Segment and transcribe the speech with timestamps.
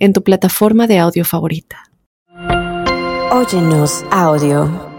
[0.00, 1.84] en tu plataforma de audio favorita.
[3.30, 4.90] Óyenos audio.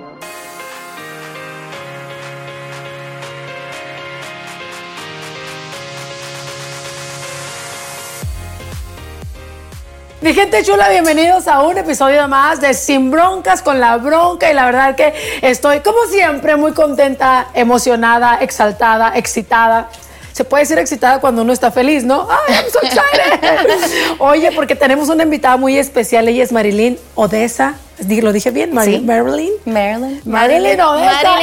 [10.22, 14.54] Mi gente chula, bienvenidos a un episodio más de Sin Broncas con la Bronca y
[14.54, 19.90] la verdad que estoy como siempre muy contenta, emocionada, exaltada, excitada
[20.32, 22.28] se puede ser excitada cuando uno está feliz, ¿no?
[22.30, 24.16] ¡Ay, I'm so excited!
[24.20, 26.28] Oye, porque tenemos una invitada muy especial.
[26.28, 27.76] Ella es Marilyn Odessa
[28.08, 28.74] ¿Lo dije bien?
[28.74, 29.06] Marilyn.
[29.06, 29.52] Marilyn.
[29.66, 30.22] Marilyn.
[30.26, 31.36] Marilyn Odessa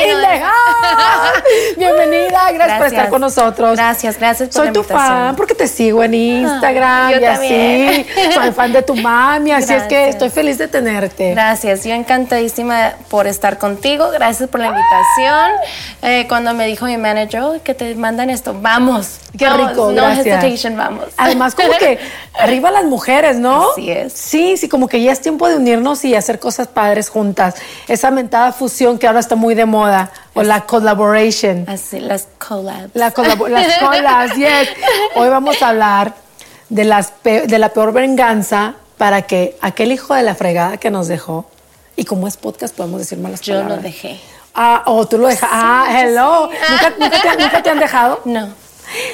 [1.76, 3.76] Bienvenida, gracias, por estar con nosotros.
[3.76, 8.06] Gracias, gracias por Soy tu fan porque te sigo en Instagram yo y también.
[8.10, 8.32] así.
[8.34, 11.30] Soy fan de tu mami, así es que estoy feliz de tenerte.
[11.30, 14.10] Gracias, yo encantadísima por estar contigo.
[14.10, 15.50] Gracias por la invitación.
[16.02, 19.20] Eh, cuando me dijo mi manager oh, que te mandan esto, vamos.
[19.36, 20.26] Qué rico, no gracias.
[20.26, 21.04] hesitation, vamos.
[21.16, 21.98] Además, como que
[22.38, 23.70] arriba las mujeres, ¿no?
[23.72, 24.12] Así es.
[24.12, 27.56] Sí, sí, como que ya es tiempo de unirnos y hacer cosas cosas padres juntas.
[27.88, 30.10] Esa mentada fusión que ahora está muy de moda.
[30.32, 31.66] O la collaboration.
[31.68, 32.90] Así, las collabs.
[32.94, 33.12] las
[33.80, 34.68] collabs, yes.
[35.14, 36.14] Hoy vamos a hablar
[36.70, 41.06] de, las de la peor venganza para que aquel hijo de la fregada que nos
[41.06, 41.44] dejó,
[41.96, 43.76] y como es podcast podemos decir malas Yo palabras.
[43.76, 44.18] lo dejé.
[44.54, 45.50] Ah, o oh, tú lo dejas.
[45.52, 46.48] ah, hello.
[46.98, 48.22] ¿Nunca, ¿Nunca te han dejado?
[48.24, 48.48] No.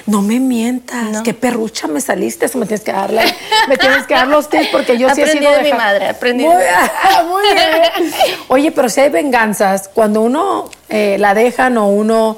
[0.07, 3.23] No me mientas, qué perrucha me saliste, eso me tienes que darle,
[3.69, 6.45] me tienes que dar los tips porque yo sí he sido de mi madre, aprendí.
[6.45, 8.13] Muy, muy bien.
[8.49, 12.37] Oye, pero si hay venganzas, cuando uno eh, la dejan o uno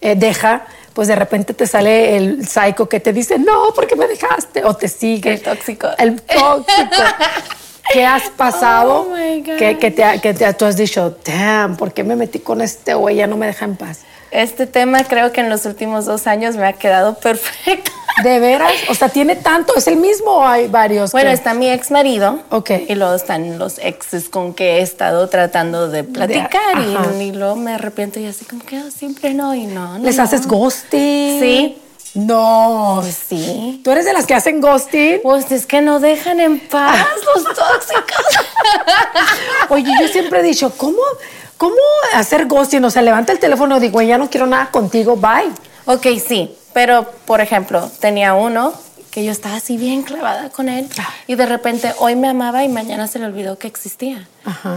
[0.00, 3.96] eh, deja, pues de repente te sale el psycho que te dice, no, ¿por qué
[3.96, 4.64] me dejaste?
[4.64, 5.32] O te sigue.
[5.32, 5.88] El tóxico.
[5.98, 7.02] El tóxico.
[7.92, 9.08] ¿Qué has pasado?
[9.10, 12.60] Oh que, que, te, que te, tú has dicho, damn, ¿por qué me metí con
[12.60, 13.16] este güey?
[13.16, 14.00] Ya no me deja en paz.
[14.30, 17.90] Este tema creo que en los últimos dos años me ha quedado perfecto.
[18.22, 18.72] ¿De veras?
[18.88, 19.74] O sea, ¿tiene tanto?
[19.76, 21.12] ¿Es el mismo o hay varios?
[21.12, 22.40] Bueno, está mi ex marido.
[22.50, 22.70] Ok.
[22.88, 26.78] Y luego están los exes con que he estado tratando de platicar.
[27.18, 29.98] y, luego me arrepiento y así como que oh, siempre no y no.
[29.98, 31.40] ¿Les haces ghosting?
[31.40, 31.78] Sí.
[32.14, 32.98] No.
[33.00, 33.80] Pues sí.
[33.84, 35.20] ¿Tú eres de las que hacen ghosting?
[35.22, 38.26] Pues es que no dejan en paz los tóxicos.
[39.70, 40.98] Oye, yo siempre he dicho, ¿cómo?
[41.60, 41.76] ¿Cómo
[42.14, 42.82] hacer ghosting?
[42.86, 45.52] O sea, levanta el teléfono y digo, ya no quiero nada contigo, bye.
[45.84, 46.56] Ok, sí.
[46.72, 48.72] Pero, por ejemplo, tenía uno
[49.10, 51.12] que yo estaba así bien clavada con él ah.
[51.26, 54.26] y de repente hoy me amaba y mañana se le olvidó que existía.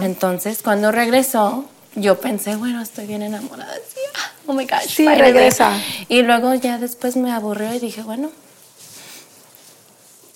[0.02, 1.64] Entonces, cuando regresó,
[1.96, 3.74] yo pensé, bueno, estoy bien enamorada.
[4.18, 4.90] Ah, oh my gosh.
[4.90, 5.72] Sí, regresa.
[6.10, 8.30] Y luego ya después me aburrió y dije, bueno,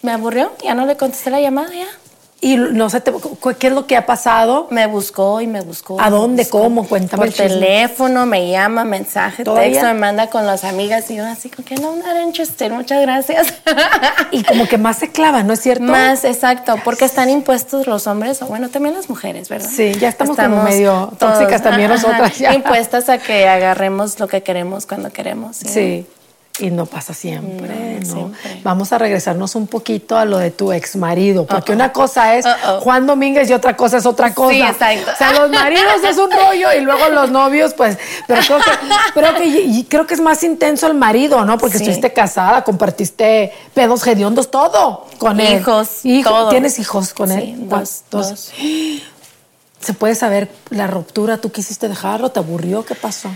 [0.02, 1.87] me aburrió, ya no le contesté la llamada, ya.
[2.48, 3.04] Y no sé,
[3.60, 4.68] ¿qué es lo que ha pasado?
[4.72, 6.00] Me buscó y me buscó.
[6.00, 6.48] ¿A dónde?
[6.48, 6.88] ¿Cómo?
[6.88, 7.26] Cuéntame.
[7.26, 11.68] Por teléfono, me llama, mensaje, texto, me manda con las amigas y yo así como
[11.68, 11.94] que no,
[12.24, 13.54] interested, muchas gracias.
[14.32, 15.84] y como que más se clava, ¿no es cierto?
[15.84, 19.70] Más, exacto, porque están impuestos los hombres, o bueno, también las mujeres, ¿verdad?
[19.70, 22.38] Sí, ya estamos, como medio tóxicas también nosotras.
[22.38, 22.54] Ya.
[22.54, 25.58] Impuestas a que agarremos lo que queremos cuando queremos.
[25.58, 26.06] Sí.
[26.60, 28.32] Y no pasa siempre, ¿no?
[28.64, 32.46] Vamos a regresarnos un poquito a lo de tu ex marido, porque una cosa es
[32.82, 34.54] Juan Domínguez y otra cosa es otra cosa.
[34.54, 35.12] Sí, exacto.
[35.14, 37.98] O sea, los maridos es un rollo y luego los novios, pues,
[38.28, 38.42] pero
[39.14, 41.58] creo que, creo que, es más intenso el marido, ¿no?
[41.58, 45.60] Porque estuviste casada, compartiste pedos hediondos, todo con él.
[45.60, 47.56] Hijos, Hijo, ¿Tienes hijos con él?
[47.70, 48.52] Dos, dos.
[49.80, 51.38] ¿Se puede saber la ruptura?
[51.38, 52.30] ¿Tú quisiste dejarlo?
[52.30, 52.84] ¿Te aburrió?
[52.84, 53.30] ¿Qué pasó?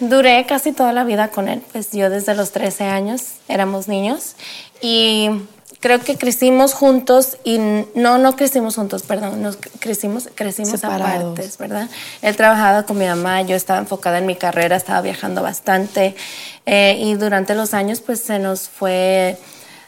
[0.00, 4.34] Duré casi toda la vida con él, pues yo desde los 13 años éramos niños
[4.80, 5.30] y
[5.80, 7.58] creo que crecimos juntos y
[7.94, 11.88] no, no crecimos juntos, perdón, nos crecimos, crecimos aparte, ¿verdad?
[12.22, 16.14] Él trabajaba con mi mamá, yo estaba enfocada en mi carrera, estaba viajando bastante
[16.66, 19.38] eh, y durante los años pues se nos fue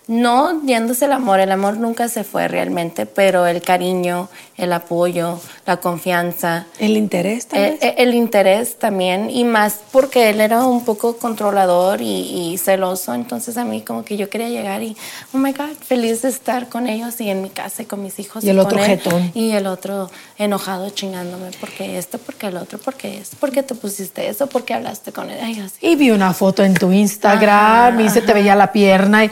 [0.08, 5.38] no yéndose el amor, el amor nunca se fue realmente, pero el cariño, el apoyo,
[5.66, 6.66] la confianza.
[6.78, 7.78] El interés también.
[7.82, 13.58] El, el, interés también, y más porque él era un poco controlador y, celoso, entonces
[13.58, 14.96] a mí como que yo quería llegar y,
[15.34, 18.18] oh my God, feliz de estar con ellos y en mi casa y con mis
[18.18, 18.42] hijos.
[18.42, 19.30] Y el otro jetón.
[19.34, 24.26] Y el otro enojado chingándome, porque esto, porque el otro, porque esto, porque te pusiste
[24.26, 25.38] eso, porque hablaste con él.
[25.82, 29.30] Y vi una foto en tu Instagram y se te veía la pierna y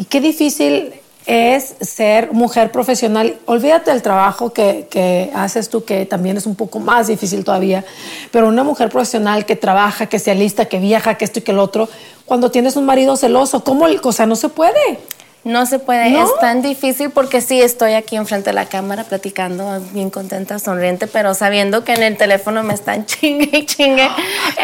[0.00, 0.94] y qué difícil
[1.26, 3.36] es ser mujer profesional.
[3.44, 7.84] Olvídate del trabajo que, que, haces tú, que también es un poco más difícil todavía,
[8.30, 11.52] pero una mujer profesional que trabaja, que se alista, que viaja, que esto y que
[11.52, 11.86] el otro,
[12.24, 13.88] cuando tienes un marido celoso, ¿cómo?
[14.02, 15.00] O sea, no se puede.
[15.42, 19.80] No se puede, es tan difícil porque sí estoy aquí enfrente de la cámara platicando,
[19.92, 24.08] bien contenta, sonriente, pero sabiendo que en el teléfono me están chingue y chingue,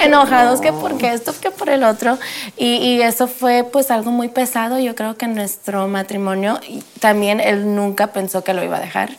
[0.04, 2.18] enojados que por qué esto, que por el otro.
[2.58, 4.78] Y, y, eso fue pues algo muy pesado.
[4.78, 6.60] Yo creo que en nuestro matrimonio
[7.00, 9.10] también él nunca pensó que lo iba a dejar.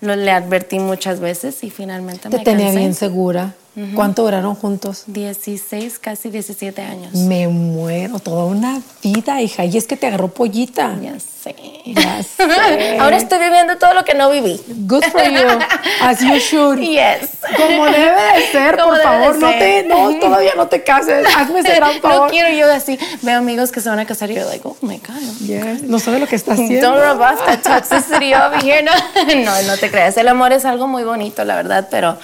[0.00, 2.78] Lo, le advertí muchas veces y finalmente Te me tenía cansé.
[2.80, 3.54] bien segura.
[3.96, 5.02] ¿Cuánto duraron juntos?
[5.08, 7.12] 16, casi 17 años.
[7.14, 9.64] Me muero, toda una vida, hija.
[9.64, 10.94] Y es que te agarró pollita.
[11.02, 11.56] Ya sé.
[11.84, 12.98] Ya sé.
[13.00, 14.60] Ahora estoy viviendo todo lo que no viví.
[14.68, 15.58] Good for you,
[16.02, 16.78] as you should.
[16.78, 17.30] Yes.
[17.56, 19.58] Como debe de ser, Como por favor, no ser.
[19.58, 21.26] te, no, todavía no te cases.
[21.36, 22.26] Hazme ese gran favor.
[22.26, 22.96] No quiero yo así.
[23.22, 25.20] Veo amigos que se van a casar y yo, like, oh my God.
[25.40, 26.92] Yes, No sabe lo que está haciendo.
[26.92, 28.84] Don't rub off that toxicity over here.
[28.84, 28.92] No,
[29.44, 30.16] no, no te creas.
[30.16, 32.16] El amor es algo muy bonito, la verdad, pero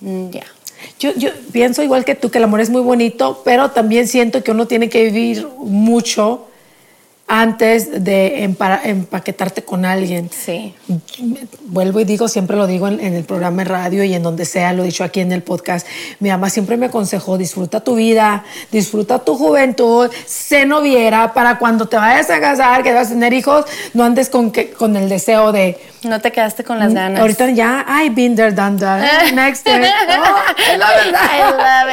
[0.00, 0.44] mm, ya.
[0.98, 4.42] Yo, yo pienso igual que tú que el amor es muy bonito, pero también siento
[4.42, 6.46] que uno tiene que vivir mucho
[7.34, 10.28] antes de empa- empaquetarte con alguien.
[10.30, 10.74] Sí.
[11.64, 14.44] Vuelvo y digo, siempre lo digo en, en el programa de radio y en donde
[14.44, 15.86] sea, lo he dicho aquí en el podcast.
[16.20, 21.88] Mi mamá siempre me aconsejó, disfruta tu vida, disfruta tu juventud, sé noviera para cuando
[21.88, 23.64] te vayas a casar, que vas a tener hijos,
[23.94, 25.80] no andes con, que, con el deseo de...
[26.04, 27.18] No te quedaste con las ganas.
[27.18, 29.32] Mm, Ahorita ya, I've been there, done that.
[29.34, 29.80] Next day.
[29.80, 31.88] I love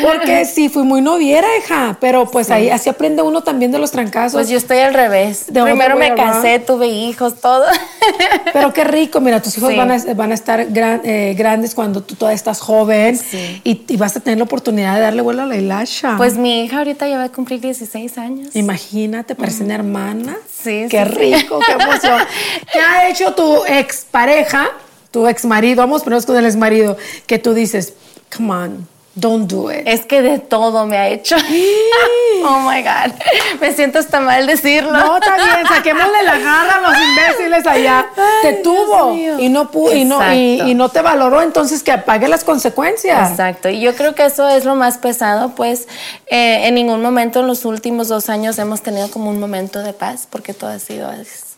[0.00, 0.04] it.
[0.04, 3.92] Porque sí, fui muy noviera, hija, pero pues ahí así aprende uno también de los
[3.92, 4.32] trancazos.
[4.32, 5.46] Pues yo estoy al revés.
[5.52, 7.64] De Primero me casé, tuve hijos, todo.
[8.52, 9.76] Pero qué rico, mira, tus hijos Sí.
[9.76, 13.60] van, a, van a estar gran- eh, grandes cuando tú todavía estás joven Sí.
[13.64, 16.14] y, y vas a tener la oportunidad de darle vuelo a la hilacha.
[16.16, 18.54] Pues mi hija ahorita ya va a cumplir 16 años.
[18.54, 20.36] Imagínate, parecen hermanas.
[20.52, 21.18] Sí, Qué sí, sí.
[21.34, 22.20] rico, qué emoción.
[22.72, 24.68] ¿Qué ha hecho tu expareja,
[25.10, 25.76] tu ex marido?
[25.82, 26.96] Vamos, es con el ex marido,
[27.26, 27.94] que tú dices,
[28.36, 28.88] come on,
[29.20, 29.82] don't do it.
[29.86, 31.36] Es que de todo me ha hecho.
[32.44, 33.12] oh my God.
[33.60, 34.92] Me siento hasta mal decirlo.
[34.92, 38.06] No, está bien, saquémosle la garra a los imbéciles allá.
[38.42, 40.70] te tuvo y no pudo y no, y, Exacto.
[40.70, 43.30] y no te valoró, entonces que pague las consecuencias.
[43.30, 45.88] Exacto, y yo creo que eso es lo más pesado, pues
[46.26, 49.92] eh, en ningún momento en los últimos dos años hemos tenido como un momento de
[49.92, 51.10] paz, porque todo ha sido...
[51.12, 51.56] es-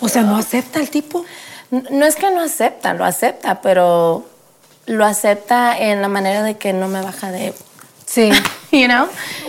[0.00, 1.24] O sea, no acepta el tipo.
[1.70, 4.26] No es que no acepta, lo acepta, pero
[4.86, 7.54] lo acepta en la manera de que no me baja de...
[8.06, 8.30] Sí.
[8.72, 9.06] You know?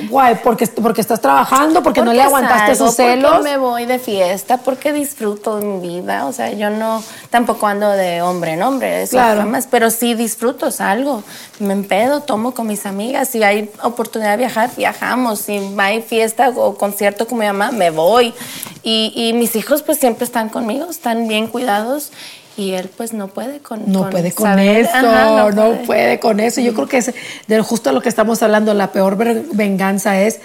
[0.10, 3.32] Guay, porque, porque estás trabajando, porque, no Porque le aguantaste salgo, sus celos.
[3.32, 6.26] Porque me voy de fiesta, porque disfruto de mi vida.
[6.26, 9.40] O sea, yo no, tampoco ando de hombre en hombre, eso Claro.
[9.40, 11.24] jamás, pero sí disfruto, salgo,
[11.60, 13.30] me empedo, tomo con mis amigas.
[13.30, 15.40] Si hay oportunidad de viajar, viajamos.
[15.40, 18.34] Si hay fiesta o concierto con mi mamá, me voy.
[18.84, 22.12] Y, y mis hijos pues siempre están conmigo, están bien cuidados.
[22.56, 26.20] Y él pues no puede con No puede con saber- eso, Ajá, no, puede.
[26.20, 26.62] con eso.
[26.62, 27.12] Yo creo que es
[27.48, 30.40] de justo lo que estamos hablando, la peor venganza es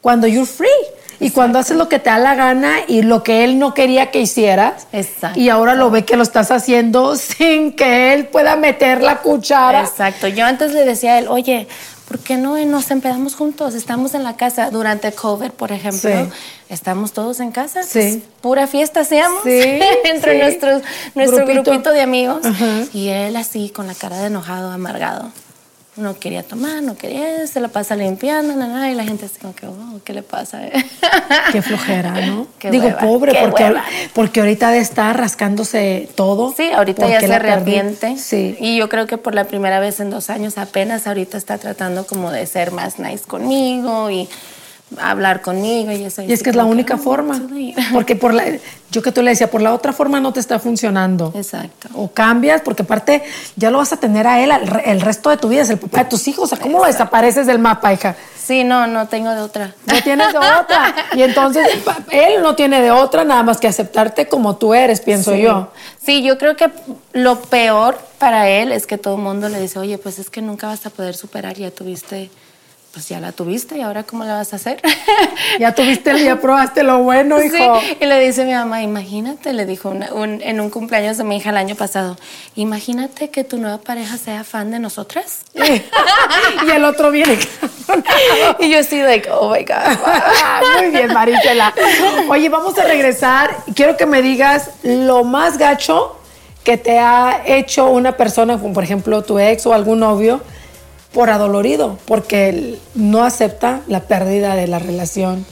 [0.00, 0.68] cuando you're free
[1.20, 4.10] y cuando haces lo que te da la gana y lo que él no quería
[4.10, 4.86] que hicieras.
[4.92, 5.38] Exacto.
[5.40, 9.80] Y ahora lo ve que lo estás haciendo sin que él pueda meter la cuchara.
[9.82, 10.26] Exacto.
[10.28, 11.68] Yo antes le decía a él, oye,
[12.08, 13.74] ¿por qué no nos empedamos juntos?
[13.74, 15.98] Estamos en la casa durante COVID, por ejemplo.
[16.10, 16.30] Sí.
[16.68, 17.82] Estamos todos en casa.
[17.82, 17.98] Sí.
[18.00, 19.60] pues, pura fiesta hacíamos Sí,
[20.04, 20.38] entre sí.
[20.42, 20.82] nuestros,
[21.14, 21.62] nuestro Grupito.
[21.70, 21.92] grupito.
[21.92, 22.44] de amigos.
[22.44, 22.84] Ajá.
[22.92, 25.30] Y él así, con la cara de enojado, amargado.
[25.96, 29.38] No quería tomar, no quería, se la pasa limpiando, na, na, y la gente así
[29.40, 30.60] como que, oh, ¿qué le pasa?
[31.52, 32.46] Qué flojera, ¿no?
[32.58, 33.84] Qué Digo, hueva, pobre, porque, hueva.
[34.14, 36.52] porque ahorita de estar rascándose todo.
[36.54, 38.18] Sí, ahorita ya se arrepiente.
[38.18, 38.56] Sí.
[38.60, 42.06] Y yo creo que por la primera vez en dos años apenas ahorita está tratando
[42.06, 44.28] como de ser más nice conmigo y
[45.00, 46.22] hablar conmigo y eso.
[46.22, 47.42] Y es que es la única forma.
[47.92, 48.44] Porque por la,
[48.90, 51.32] yo que tú le decía, por la otra forma no te está funcionando.
[51.34, 51.88] Exacto.
[51.94, 53.22] O cambias, porque aparte
[53.56, 55.78] ya lo vas a tener a él re- el resto de tu vida, es el
[55.78, 56.44] papá de tus hijos.
[56.44, 58.14] O sea, ¿cómo lo desapareces del mapa, hija?
[58.40, 59.74] Sí, no, no tengo de otra.
[59.86, 60.94] No tienes de otra.
[61.14, 61.66] Y entonces
[62.12, 65.42] él no tiene de otra nada más que aceptarte como tú eres, pienso Sí.
[65.42, 65.72] yo.
[66.02, 66.70] Sí, yo creo que
[67.12, 70.40] lo peor para él es que todo el mundo le dice, oye, pues es que
[70.42, 72.30] nunca vas a poder superar, ya tuviste,
[72.96, 74.80] pues ya la tuviste y ahora cómo la vas a hacer.
[75.60, 77.56] Ya tuviste, ya probaste lo bueno, hijo.
[77.80, 81.24] Sí, y le dice mi mamá, imagínate, le dijo una- un- en un cumpleaños de
[81.24, 82.16] mi hija el año pasado,
[82.56, 85.42] imagínate que tu nueva pareja sea fan de nosotras.
[85.54, 87.38] y el otro viene.
[88.60, 89.98] y yo así, like, oh my God.
[90.80, 91.72] Muy bien, Marisela.
[92.28, 93.50] Oye, vamos a regresar.
[93.74, 96.16] Quiero que me digas lo más gacho
[96.64, 100.40] que te ha hecho una persona, como por ejemplo tu ex o algún novio,
[101.16, 105.46] por adolorido, porque él no acepta la pérdida de la relación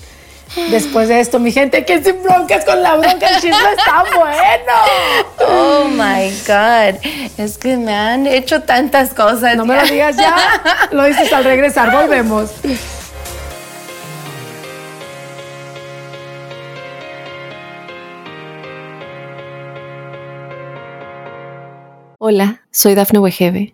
[0.70, 5.48] después de esto, mi gente, que sin broncas con la bronca, el chisme está bueno.
[5.48, 7.00] Oh my God.
[7.38, 9.56] Es que me han hecho tantas cosas.
[9.56, 10.36] No me lo digas ya,
[10.90, 12.50] lo dices al regresar, volvemos.
[22.18, 23.73] Hola, soy Dafne Wegebe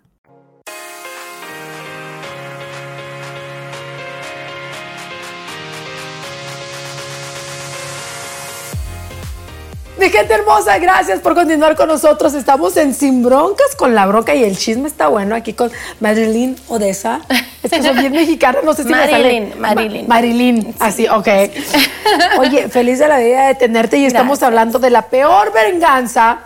[10.01, 12.33] Mi gente hermosa, gracias por continuar con nosotros.
[12.33, 16.55] Estamos en Sin Broncas con la bronca y el chisme está bueno aquí con Marilyn
[16.69, 17.21] Odessa.
[17.61, 19.75] Es que soy bien mexicana, no sé si Marilyn, me sale.
[19.75, 20.07] Marilyn.
[20.07, 21.27] Ma Marilyn, así, ok.
[22.39, 24.47] Oye, feliz de la vida de tenerte y estamos Gracias.
[24.47, 26.39] hablando de la peor venganza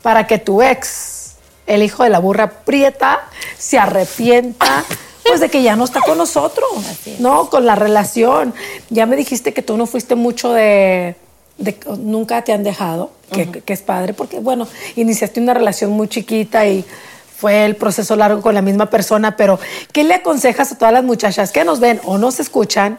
[0.00, 1.34] para que tu ex,
[1.66, 3.26] el hijo de la burra prieta,
[3.58, 4.82] se arrepienta.
[5.26, 6.70] Pues de que ya no está con nosotros.
[7.18, 7.50] ¿no?
[7.50, 8.54] Con la relación.
[8.88, 11.16] Ya me dijiste que tú no fuiste mucho de,
[11.58, 16.08] de- nunca te han dejado, que, que es padre, porque bueno, iniciaste una relación muy
[16.08, 16.84] chiquita y
[17.36, 19.58] fue el proceso largo con la misma persona, pero
[19.92, 22.98] ¿qué le aconsejas a todas las muchachas que nos ven o nos escuchan?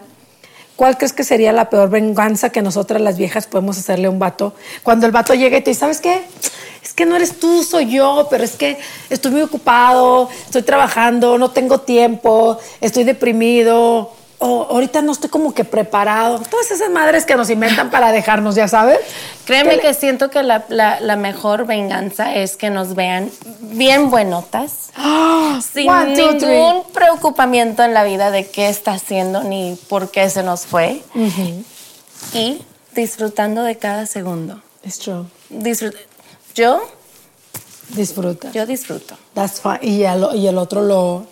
[0.75, 4.19] ¿Cuál crees que sería la peor venganza que nosotras las viejas podemos hacerle a un
[4.19, 4.53] vato?
[4.83, 6.21] Cuando el vato llega y te dice, ¿sabes qué?
[6.83, 8.77] Es que no eres tú, soy yo, pero es que
[9.09, 15.53] estoy muy ocupado, estoy trabajando, no tengo tiempo, estoy deprimido, o ahorita no estoy como
[15.53, 16.39] que preparado.
[16.49, 18.99] Todas esas madres que nos inventan para dejarnos, ya sabes.
[19.45, 23.31] Créeme ¿Qué le- que siento que la, la- la mejor venganza es que nos vean
[23.61, 24.89] bien buenotas,
[25.73, 26.49] sin One, two, three.
[26.49, 31.01] ningún preocupamiento en la vida de qué está haciendo ni por qué se nos fue.
[32.33, 32.61] Y
[32.93, 34.61] disfrutando de cada segundo.
[34.83, 35.25] It's true.
[35.49, 35.95] Disfrut-
[36.55, 36.81] yo,
[37.89, 38.51] Disfruta.
[38.51, 39.15] yo disfruto.
[39.33, 39.79] That's fine.
[39.81, 41.27] Y el, y el otro lo...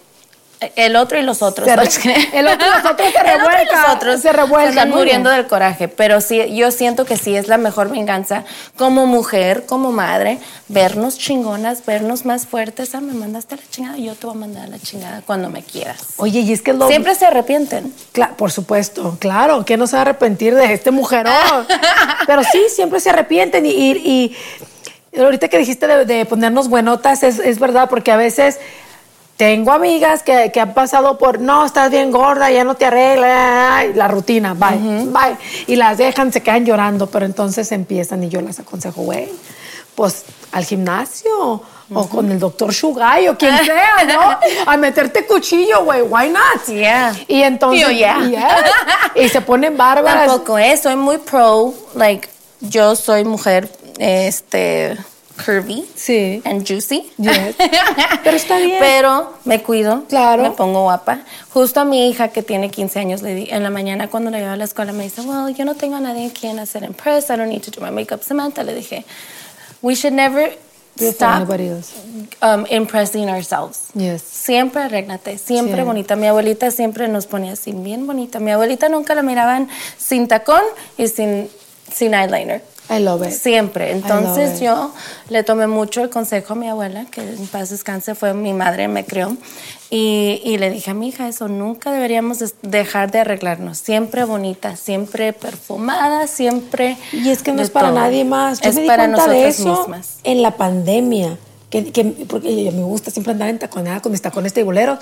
[0.75, 1.67] El otro y los otros.
[1.67, 5.29] Se el otro y los otros se y revuelcan, los otros se revuelcan, están muriendo
[5.29, 5.87] del coraje.
[5.87, 8.45] Pero sí, yo siento que sí es la mejor venganza
[8.77, 12.95] como mujer, como madre, vernos chingonas, vernos más fuertes.
[12.95, 15.49] Ah, me mandaste a la chingada, yo te voy a mandar a la chingada cuando
[15.49, 15.99] me quieras.
[16.17, 16.87] Oye, y es que lo...
[16.87, 17.93] Siempre se arrepienten.
[18.37, 21.33] Por supuesto, claro, que no se va a arrepentir de este mujerón.
[22.27, 23.65] Pero sí, siempre se arrepienten.
[23.65, 24.35] Y, y-
[25.15, 28.59] y ahorita que dijiste de, de ponernos buenotas, es, es verdad, porque a veces
[29.37, 33.83] tengo amigas que, que han pasado por, no, estás bien gorda, ya no te arregla,
[33.95, 35.37] la rutina, bye, bye.
[35.67, 39.29] Y las dejan, se quedan llorando, pero entonces empiezan y yo las aconsejo, güey,
[39.95, 41.63] pues al gimnasio.
[41.95, 44.71] O con el doctor Shugay o quien sea, ¿no?
[44.71, 46.01] A meterte cuchillo, güey.
[46.01, 46.65] Why not?
[46.65, 47.13] Yeah.
[47.27, 47.87] Y entonces.
[47.89, 48.25] Yeah.
[48.25, 49.23] yes.
[49.23, 50.27] Y se ponen bárbaras.
[50.27, 52.27] Tampoco es, soy muy pro, like,
[52.61, 54.97] yo soy mujer, este,
[55.37, 55.85] curvy.
[55.95, 56.41] Sí.
[56.45, 57.11] And juicy.
[57.17, 57.55] Yes.
[58.23, 58.77] Pero está bien.
[58.79, 60.03] Pero me cuido.
[60.09, 60.43] Claro.
[60.43, 61.19] Me pongo guapa.
[61.53, 64.39] Justo a mi hija que tiene 15 años, le di, en la mañana cuando la
[64.39, 67.29] llevo a la escuela me dice, well, yo no tengo a nadie quien hacer impress.
[67.29, 68.23] I don't need to do my makeup.
[68.23, 69.05] Samantha, le dije,
[69.81, 70.51] we should never
[70.97, 71.49] stop
[72.41, 73.89] um, impressing ourselves.
[73.95, 74.21] Yes.
[74.21, 75.83] Siempre arréglate, siempre Sí.
[75.85, 76.15] bonita.
[76.15, 78.39] Mi abuelita siempre nos ponía así, bien bonita.
[78.39, 80.61] Mi abuelita nunca la miraban sin tacón
[80.97, 81.49] y sin,
[81.91, 82.63] sin eyeliner.
[82.97, 83.31] I love it.
[83.33, 83.91] Siempre.
[83.91, 84.91] Entonces yo
[85.29, 88.87] le tomé mucho el consejo a mi abuela, que en paz descanse, fue mi madre,
[88.87, 89.35] me crió.
[89.89, 93.77] Y, y le dije a mi hija eso, nunca deberíamos dejar de arreglarnos.
[93.77, 96.97] Siempre bonita, siempre perfumada, siempre...
[97.11, 97.99] Y es que no es para todo.
[97.99, 98.59] nadie más.
[98.61, 100.17] Yo es me di para cuenta de eso mismas.
[100.23, 101.37] en la pandemia.
[101.69, 104.99] Que, que- porque me gusta siempre andar en taconada con mis tacones tibuleros.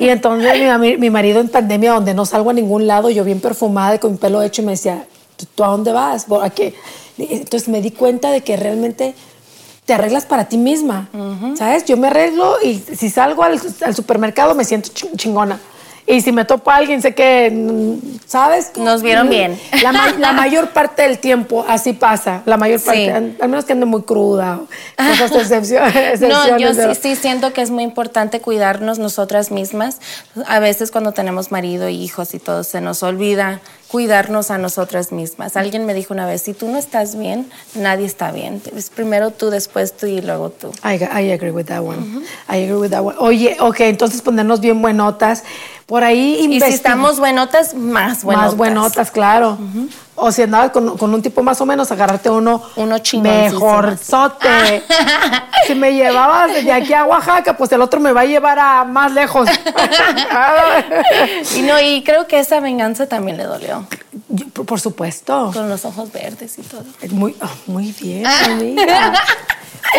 [0.00, 3.40] Y entonces mi, mi marido en pandemia, donde no salgo a ningún lado, yo bien
[3.40, 5.04] perfumada y con mi pelo hecho, y me decía,
[5.54, 6.24] ¿tú, a dónde vas?
[6.24, 6.74] ¿Por- ¿A qué?
[7.18, 9.14] Entonces me di cuenta de que realmente
[9.84, 11.08] te arreglas para ti misma,
[11.56, 11.84] ¿sabes?
[11.84, 15.60] Yo me arreglo y si salgo al, al supermercado me siento chi- chingona.
[16.06, 18.72] Y si me topo a alguien, sé que, mm, ¿sabes?
[18.76, 19.58] Nos vieron bien.
[19.82, 22.42] La, ma- la mayor parte del tiempo así pasa.
[22.44, 23.08] La mayor parte, Sí.
[23.08, 24.60] al, al menos que ande muy cruda.
[24.98, 26.20] excepciones.
[26.20, 30.00] No, yo pero- sí, sí siento que es muy importante cuidarnos nosotras mismas.
[30.46, 35.56] A veces cuando tenemos marido, hijos y todo, se nos olvida cuidarnos a nosotras mismas.
[35.56, 38.62] Alguien me dijo una vez, si tú no estás bien, nadie está bien.
[38.74, 40.72] Es primero tú, después tú y luego tú.
[40.82, 42.22] I, I agree with that one.
[42.48, 43.16] I agree with that one.
[43.18, 45.44] Oye, ok, entonces ponernos bien buenotas.
[45.92, 48.48] Por ahí Y si estamos buenotas, más buenotas.
[48.48, 49.58] Más buenotas, claro.
[50.14, 54.82] O si andabas con, con un tipo más o menos, agarrarte uno, Uno mejorzote.
[55.66, 58.84] si me llevabas de aquí a Oaxaca, pues el otro me va a llevar a
[58.84, 59.48] más lejos.
[61.56, 63.86] Y no, y creo que esa venganza también le dolió.
[64.28, 65.50] Yo, por, supuesto.
[65.52, 66.84] Con los ojos verdes y todo.
[67.10, 69.12] Muy, oh, muy bien, amiga.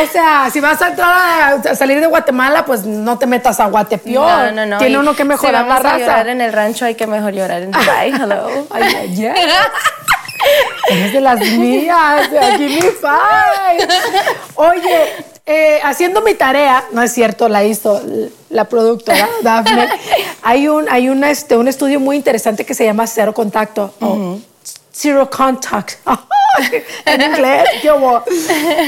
[0.01, 3.67] O sea, si vas a entrar a, salir de Guatemala, pues no te metas a
[3.67, 4.25] Guatepeor.
[4.25, 4.77] No, no, no.
[4.79, 5.99] Tiene uno que mejorar si la vamos a raza.
[5.99, 8.11] llorar en el rancho, hay que mejor llorar en Dubai.
[8.11, 8.67] Hello.
[8.71, 9.51] Ay, ay, ay.
[10.89, 13.87] Eres de las mías, de aquí mi five.
[14.55, 18.01] Oye, eh, haciendo mi tarea, no es cierto, la hizo
[18.49, 19.89] la productora Dafne.
[20.41, 23.93] Hay un, hay una, este, un estudio muy interesante que se llama Cero Contacto.
[24.01, 24.39] o
[24.93, 25.93] Zero Contact.
[27.05, 28.23] en inglés, yo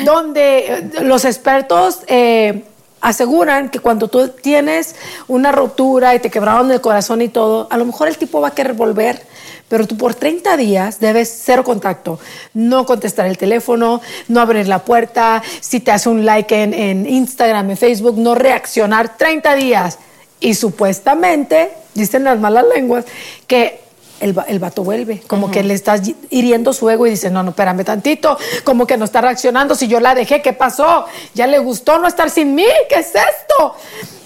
[0.03, 2.63] donde los expertos eh,
[3.01, 4.95] aseguran que cuando tú tienes
[5.27, 8.49] una ruptura y te quebraron el corazón y todo, a lo mejor el tipo va
[8.49, 9.25] a querer volver,
[9.69, 12.19] pero tú por 30 días debes cero contacto,
[12.53, 17.05] no contestar el teléfono, no abrir la puerta, si te hace un like en, en
[17.07, 19.99] Instagram, en Facebook, no reaccionar 30 días.
[20.39, 23.05] Y supuestamente, dicen las malas lenguas,
[23.47, 23.84] que
[24.19, 27.43] el, el vato vuelve, como que le estás hi- hiriendo su ego y dice, no,
[27.43, 31.05] no, espérame tantito, como que no está reaccionando, si yo la dejé, ¿qué pasó?
[31.33, 32.65] ¿Ya le gustó no estar sin mí?
[32.89, 33.75] ¿Qué es esto?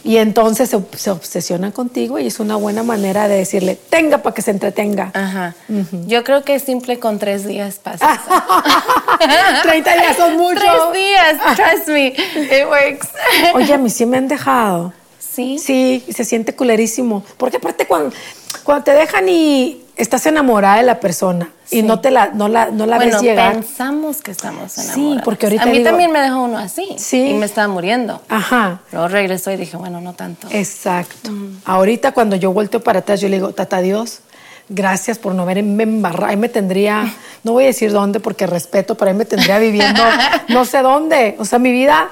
[0.02, 4.34] Y entonces se, se obsesionan contigo y es una buena manera de decirle, tenga para
[4.34, 5.12] que se entretenga.
[5.14, 5.56] Ajá.
[6.08, 8.14] Yo creo que es simple con tres días pasa.
[9.20, 9.62] eso.
[9.64, 10.60] 30 días son mucho.
[10.60, 13.10] Tres días, trust me, it works.
[13.56, 14.94] Oye, a mí sí me han dejado.
[15.20, 15.58] Sí.
[15.60, 17.24] Sí, se siente culerísimo.
[17.38, 18.14] Porque aparte cuando,
[18.64, 21.84] cuando te dejan y estás enamorada de la persona y Sí.
[21.84, 23.54] no te la, no la, no la bueno, ves llegar.
[23.54, 25.22] pensamos que estamos Sí, enamorados.
[25.24, 26.96] porque ahorita A mí digo- también me dejó uno así.
[26.98, 27.22] Sí.
[27.30, 28.22] Y me estaba muriendo.
[28.30, 28.80] Ajá.
[28.92, 30.48] Luego regresó y dije, bueno, no tanto.
[30.52, 31.32] Exacto.
[31.66, 34.22] Ahorita cuando yo vuelto para atrás, yo le digo, tata Dios,
[34.70, 36.28] gracias por no haberme embarrado.
[36.28, 37.14] Ahí me tendría,
[37.44, 40.02] no voy a decir dónde porque respeto, pero ahí me tendría viviendo
[40.48, 41.36] no sé dónde.
[41.40, 42.10] O sea, mi vida,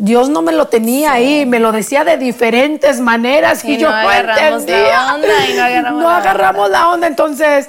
[0.00, 3.90] Dios no me lo tenía ahí, me lo decía de diferentes maneras y, Y yo
[3.90, 5.14] no no agarramos la entendía.
[5.14, 7.06] onda, y no agarramos No la agarramos la onda.
[7.06, 7.68] Entonces,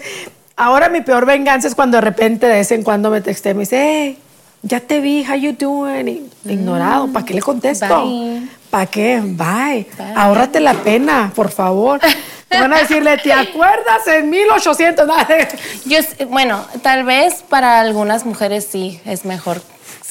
[0.56, 3.54] ahora mi peor venganza es cuando de repente de vez en cuando me texté y
[3.54, 4.18] me dice, hey,
[4.62, 6.08] ya te vi, how you doing?
[6.08, 8.10] Y, ignorado, ¿para qué le contesto?
[8.70, 9.20] ¿Para qué?
[9.22, 9.86] Bye.
[9.98, 10.14] Bye.
[10.16, 12.00] Ahórrate la pena, por favor.
[12.48, 15.06] Te van a decirle, ¿te acuerdas en 1800?
[15.06, 15.28] Nada.
[15.86, 15.98] Yo,
[16.30, 19.62] bueno, tal vez para algunas mujeres sí es mejor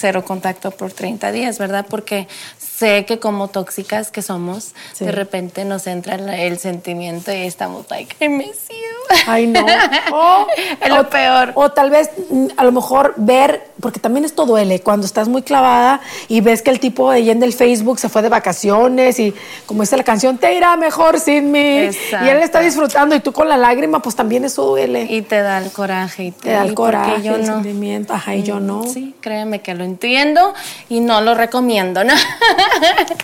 [0.01, 1.87] cero contacto por 30 días, ¿verdad?
[1.89, 2.27] Porque
[2.59, 5.05] sé que como tóxicas que somos, Sí.
[5.05, 9.17] de repente nos entra el, sentimiento y estamos like, I miss you.
[9.27, 9.67] Ay, no.
[10.13, 10.47] O,
[10.81, 11.53] Es lo peor.
[11.55, 15.43] O tal vez, mm, a lo mejor ver, porque también esto duele, cuando estás muy
[15.43, 19.35] clavada y ves que el tipo ahí en el Facebook se fue de vacaciones y,
[19.67, 21.79] como dice la canción, te irá mejor sin mí.
[21.79, 22.27] Exacto.
[22.27, 25.07] Y él está disfrutando y tú con la lágrima, pues también eso duele.
[25.09, 26.25] Y te da el coraje.
[26.25, 27.55] Y te da el coraje, yo el no.
[27.55, 28.13] sentimiento.
[28.13, 28.85] Ajá, y yo no.
[28.85, 30.55] Sí, créeme que lo entiendo
[30.89, 32.15] y no lo recomiendo, ¿no?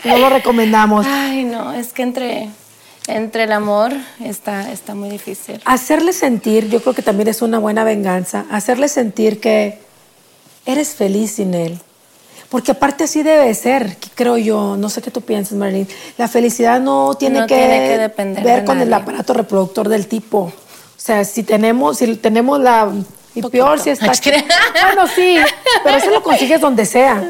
[0.05, 1.07] No lo recomendamos.
[1.09, 2.49] Ay, no, es que entre,
[3.07, 5.61] entre el amor está, está muy difícil.
[5.65, 9.86] Hacerle sentir, yo creo que también es una buena venganza, hacerle sentir que
[10.67, 11.81] eres feliz sin él.
[12.49, 15.89] Porque aparte así debe ser, creo yo, no sé qué tú piensas, Marilyn.
[16.17, 20.07] La felicidad no tiene, No que, tiene que depender ver con el aparato reproductor del
[20.07, 20.39] tipo.
[20.39, 20.53] O
[20.97, 22.93] sea, si tenemos, si tenemos la...
[23.35, 24.13] Y peor si está...
[24.13, 24.45] ¿qué?
[24.83, 25.37] Bueno, sí,
[25.85, 27.23] pero eso lo consigues donde sea,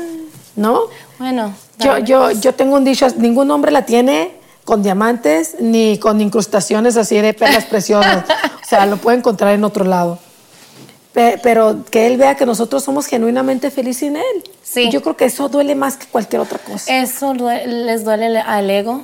[0.54, 0.82] ¿no?
[1.18, 4.32] Bueno, Yo, yo, yo tengo un dicho, ningún hombre la tiene
[4.64, 8.24] con diamantes ni con incrustaciones así de perlas preciosas.
[8.62, 10.18] o sea, lo puede encontrar en otro lado.
[11.16, 14.44] Pe- Pero que él vea que nosotros somos genuinamente felices sin él.
[14.62, 14.90] Sí.
[14.90, 16.94] Yo creo que eso duele más que cualquier otra cosa.
[16.94, 19.02] Eso les duele al ego.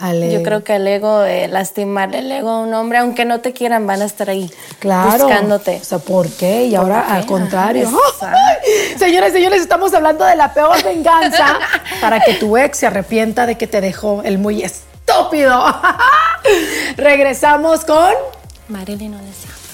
[0.00, 0.32] Ale.
[0.32, 3.52] Yo creo que al ego, eh, lastimar el ego a un hombre, aunque no te
[3.52, 5.26] quieran, van a estar ahí Claro.
[5.28, 5.78] buscándote.
[5.80, 6.64] O sea, ¿por qué?
[6.66, 7.12] Y ahora qué?
[7.12, 7.88] al contrario.
[8.98, 11.60] Señores, señores, estamos hablando de la peor venganza
[12.00, 15.64] para que tu ex se arrepienta de que te dejó el muy estúpido.
[16.96, 18.10] Regresamos con.
[18.68, 19.48] Marilyn Odessa.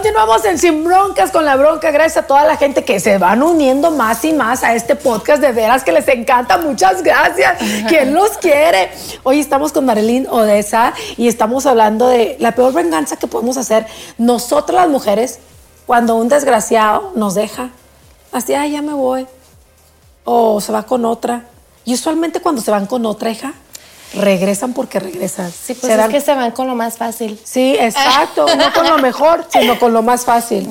[0.00, 1.90] Continuamos en Sin Broncas con la Bronca.
[1.90, 5.42] Gracias a toda la gente que se van uniendo más y más a este podcast.
[5.42, 6.56] De veras que les encanta.
[6.56, 7.58] Muchas gracias.
[7.88, 8.90] ¿Quién los quiere?
[9.24, 13.84] Hoy estamos con Marilyn Odessa y estamos hablando de la peor venganza que podemos hacer
[14.16, 15.38] nosotras las mujeres
[15.84, 17.68] cuando un desgraciado nos deja.
[18.32, 19.26] Así, ay, ya me voy.
[20.24, 21.44] O se va con otra.
[21.84, 23.52] Y usualmente cuando se van con otra hija,
[24.14, 25.50] regresan porque regresan.
[25.50, 27.38] Sí, pues Se dan- es que se van con lo más fácil.
[27.44, 30.68] Sí, exacto, no con lo mejor, sino con lo más fácil.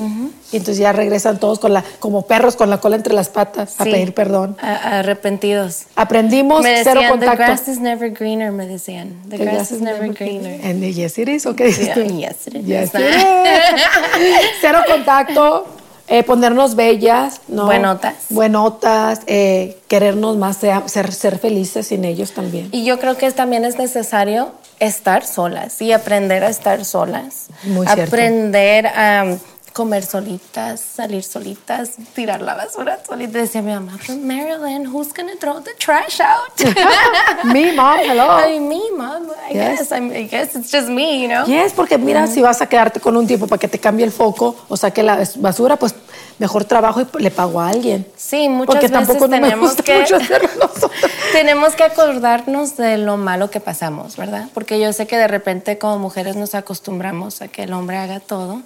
[0.52, 3.74] Y entonces ya regresan todos con la, como perros con la cola entre las patas
[3.78, 3.90] a Sí.
[3.92, 4.56] pedir perdón.
[4.60, 5.84] A- arrepentidos.
[5.94, 7.36] Aprendimos Me cero decían, the contacto.
[7.52, 9.14] grass is never greener, me decían.
[9.28, 10.60] The, The grass, is never greener.
[10.64, 12.00] And the yes it is, ¿o qué dices Yeah, tú?
[12.02, 12.66] yes it is.
[12.66, 13.24] Yes it is.
[14.60, 15.66] Cero contacto,
[16.10, 17.64] eh, ponernos bellas, ¿no?
[17.66, 18.14] Buenotas.
[18.28, 22.68] Buenotas, eh, querernos más, sea- ser, ser felices sin ellos también.
[22.72, 27.46] Y yo creo que también es necesario estar solas y aprender a estar solas.
[27.64, 28.02] Muy cierto.
[28.02, 29.36] aprender a
[29.72, 33.38] comer solitas, salir solitas, tirar la basura solita.
[33.38, 36.52] Decía mi mamá, "But Marilyn, who's gonna throw the trash out?
[37.44, 38.32] Me, mom, hello.
[38.32, 39.28] Ay, me, mom.
[39.50, 39.78] I Yes.
[39.78, 39.92] guess.
[39.92, 41.44] I'm- I guess it's just me, you know?
[41.46, 44.12] Yes, porque mira, si vas a quedarte con un tiempo para que te cambie el
[44.12, 45.94] foco o saque la basura, pues
[46.38, 48.06] mejor trabajo y le pago a alguien.
[48.16, 50.18] Sí, muchas Porque veces tampoco no me tenemos gusta que mucho
[51.32, 54.48] tenemos que acordarnos de lo malo que pasamos, ¿verdad?
[54.54, 58.20] Porque yo sé que de repente como mujeres nos acostumbramos a que el hombre haga
[58.20, 58.62] todo.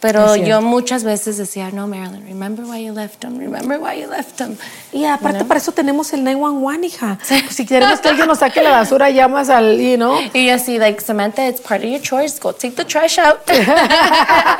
[0.00, 4.08] Pero yo muchas veces decía, no, Marilyn, remember why you left him, remember why you
[4.08, 4.56] left him.
[4.92, 7.18] Y aparte para eso tenemos el 911, hija.
[7.26, 10.18] Pues si queremos que alguien nos saque la basura, llamas al, you know.
[10.34, 13.38] Y yo así, like, Samantha, it's part of your chores, go take the trash out.
[13.48, 14.58] A.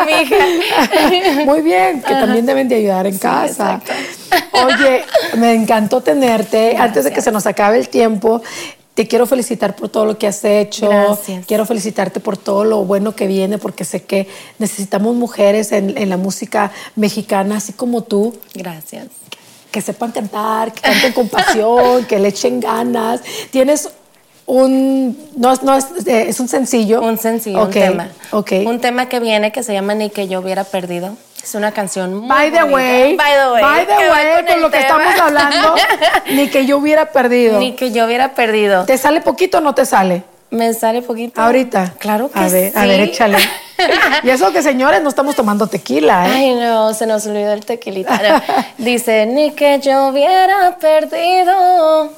[0.00, 1.44] A mi hija.
[1.44, 3.80] Muy bien, que también deben de ayudar en casa.
[4.52, 5.04] Oye,
[5.36, 6.76] me encantó tenerte.
[6.76, 8.42] Antes de que se nos acabe el tiempo,
[8.94, 10.88] te quiero felicitar por todo lo que has hecho.
[10.88, 11.46] Gracias.
[11.46, 14.26] Quiero felicitarte por todo lo bueno que viene, porque sé que
[14.58, 19.06] necesitamos mujeres en, en la música mexicana, así como tú, Gracias.
[19.70, 23.20] que sepan cantar, que canten con pasión, que le echen ganas.
[23.50, 23.88] Tienes
[24.46, 27.00] un, no, es- no es, eh, es un sencillo.
[27.00, 28.08] Un sencillo, un tema.
[28.32, 28.52] Ok.
[28.66, 31.16] Un tema que viene que se llama Ni que yo hubiera perdido.
[31.42, 32.74] Es una canción muy By the bonita.
[32.74, 35.74] way, By the way, by the way, con lo que estamos hablando,
[36.32, 37.58] ni que yo hubiera perdido.
[37.58, 38.84] Ni que yo hubiera perdido.
[38.84, 40.22] ¿Te sale poquito o no te sale?
[40.50, 41.40] Me sale poquito.
[41.40, 41.94] Ahorita.
[41.98, 42.78] Claro que a ver, sí.
[42.78, 43.38] A ver, échale.
[44.24, 46.32] y eso que señores, no estamos tomando tequila, ¿eh?
[46.34, 48.20] Ay, no, se nos olvidó el tequilita.
[48.20, 48.42] No.
[48.84, 52.10] Dice, ni que yo hubiera perdido.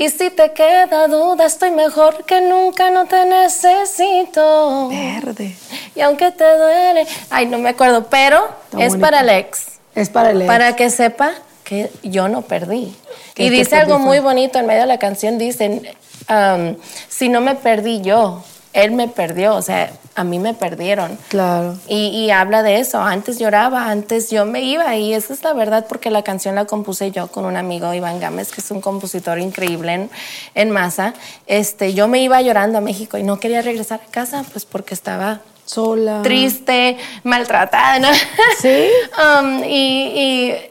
[0.00, 4.88] Y si te queda duda, estoy mejor que nunca, no te necesito.
[4.88, 5.54] Verde.
[5.94, 8.98] Y aunque te duele, ay, no me acuerdo, pero Está es bonito.
[9.00, 9.66] para el ex.
[9.94, 10.46] Es para el ex.
[10.46, 11.32] Para que sepa
[11.64, 12.96] que yo no perdí.
[13.36, 15.86] Y dice algo muy bonito en medio de la canción, dicen,
[16.30, 16.76] um,
[17.10, 21.18] si no me perdí yo, él me perdió, o sea, a mí me perdieron.
[21.28, 21.76] Claro.
[21.88, 25.52] Y, y habla de eso, antes lloraba, antes yo me iba y esa es la
[25.52, 28.80] verdad porque la canción la compuse yo con un amigo, Iván Gámez, que es un
[28.80, 30.10] compositor increíble en,
[30.54, 31.14] en masa.
[31.46, 34.94] Este, yo me iba llorando a México y no quería regresar a casa pues porque
[34.94, 36.22] estaba Sola.
[36.22, 38.08] triste, maltratada, ¿no?
[38.60, 38.88] Sí.
[39.16, 40.12] Um, y,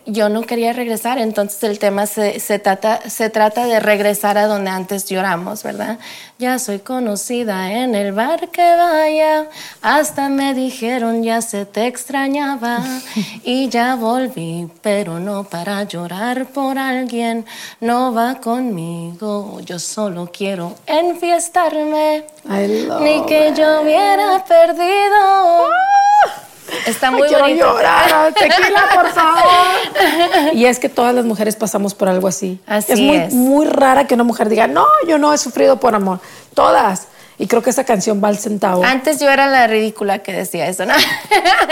[0.06, 4.38] y yo no quería regresar, entonces el tema se, se, trata, se trata de regresar
[4.38, 6.00] a donde antes lloramos, ¿verdad?
[6.38, 9.48] Ya soy conocida en el bar que vaya,
[9.82, 12.80] hasta me dijeron ya se te extrañaba
[13.44, 17.46] y ya volví, pero no para llorar por alguien,
[17.80, 22.26] no va conmigo, yo solo quiero enfiestarme.
[22.46, 24.89] Ni que yo hubiera perdido.
[26.86, 27.66] Está muy Ay, quiero bonito.
[27.66, 28.34] llorar.
[28.34, 29.44] Tequila, por favor.
[30.54, 32.60] Y es que todas las mujeres pasamos por algo así.
[32.68, 33.34] Así es muy, es.
[33.34, 36.20] muy rara que una mujer diga, no, yo no he sufrido por amor.
[36.54, 37.08] Todas.
[37.42, 38.84] Y creo que esa canción va al centavo.
[38.84, 40.94] Antes yo era la ridícula que decía eso, ¿no?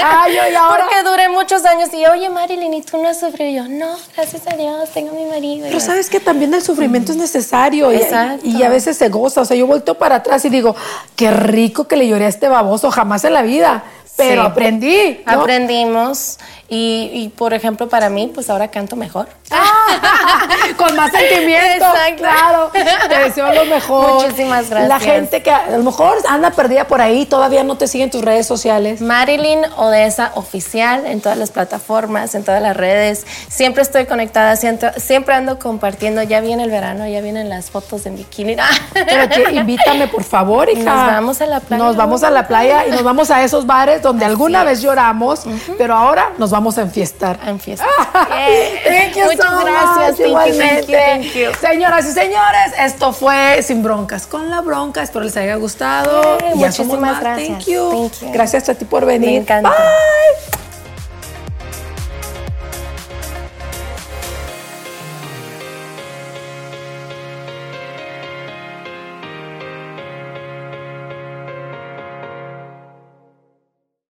[0.01, 3.49] Ay, y ahora- Porque duré muchos años y, oye, Marilyn, ¿y tú no has sufrido?
[3.51, 5.65] Y yo, no, gracias a Dios, tengo a mi marido.
[5.67, 8.47] Pero sabes que también el sufrimiento es necesario y- Exacto.
[8.47, 9.41] y, a veces se goza.
[9.41, 10.73] O sea, yo volteo para atrás y digo,
[11.17, 13.83] qué rico que le lloré a este baboso, jamás en la vida.
[14.15, 14.47] Pero Sí.
[14.47, 15.19] aprendí.
[15.27, 15.41] ¿no?
[15.41, 16.37] Aprendimos
[16.69, 19.27] y, y, por ejemplo, para mí, pues ahora canto mejor.
[20.77, 21.85] Con más sentimiento.
[21.85, 22.17] Exacto.
[22.17, 22.71] Claro.
[23.07, 24.25] Te deseo lo mejor.
[24.25, 24.89] Muchísimas gracias.
[24.89, 28.11] La gente que a lo mejor anda perdida por ahí, todavía no te sigue en
[28.11, 28.99] tus redes sociales.
[29.01, 33.25] Marilyn Odessa Oficial en todas las plataformas, en todas las redes.
[33.47, 36.21] Siempre estoy conectada, siempre, siempre ando compartiendo.
[36.23, 38.57] Ya viene el verano, ya vienen las fotos en bikini.
[38.93, 40.83] Pero que invítame, por favor, hija.
[40.83, 41.83] Nos vamos a la playa.
[41.83, 45.43] Nos vamos a la playa y nos vamos a esos bares donde alguna vez lloramos,
[45.77, 47.39] pero ahora nos vamos vamos a enfiestar.
[47.43, 47.87] A enfiestar.
[48.11, 49.97] Thank you Muchas so gracias.
[49.97, 50.91] much, Thank you, igualmente.
[50.93, 51.67] thank you, thank you.
[51.69, 55.03] Señoras y señores, esto fue Sin Broncas con la Bronca.
[55.03, 56.39] Espero les haya gustado.
[56.39, 57.21] Yay, Y ya somos muchísimas más.
[57.21, 57.47] gracias.
[57.49, 58.09] Thank you.
[58.09, 58.31] Thank you.
[58.33, 59.29] Gracias a ti por venir.
[59.29, 59.69] Me encanta.
[59.69, 60.57] Bye.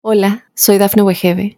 [0.03, 1.57] Hola, soy Dafne Wegebe